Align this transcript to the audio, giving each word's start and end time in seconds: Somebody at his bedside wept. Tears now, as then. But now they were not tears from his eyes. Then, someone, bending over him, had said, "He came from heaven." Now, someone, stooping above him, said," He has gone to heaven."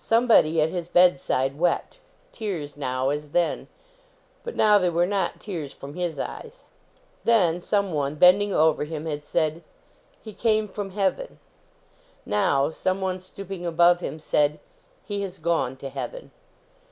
Somebody 0.00 0.60
at 0.60 0.70
his 0.70 0.88
bedside 0.88 1.56
wept. 1.56 2.00
Tears 2.32 2.76
now, 2.76 3.10
as 3.10 3.30
then. 3.30 3.68
But 4.42 4.56
now 4.56 4.76
they 4.76 4.90
were 4.90 5.06
not 5.06 5.38
tears 5.38 5.72
from 5.72 5.94
his 5.94 6.18
eyes. 6.18 6.64
Then, 7.22 7.60
someone, 7.60 8.16
bending 8.16 8.52
over 8.52 8.82
him, 8.82 9.06
had 9.06 9.24
said, 9.24 9.62
"He 10.20 10.32
came 10.32 10.66
from 10.66 10.90
heaven." 10.90 11.38
Now, 12.24 12.70
someone, 12.70 13.20
stooping 13.20 13.64
above 13.64 14.00
him, 14.00 14.18
said," 14.18 14.58
He 15.06 15.22
has 15.22 15.38
gone 15.38 15.76
to 15.76 15.90
heaven." 15.90 16.32